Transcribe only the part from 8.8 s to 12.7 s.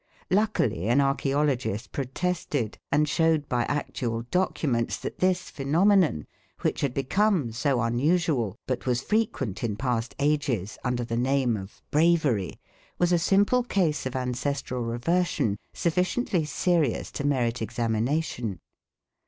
was frequent in past ages under the name of bravery,